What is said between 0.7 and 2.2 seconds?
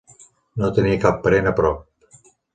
tenia cap parent a prop.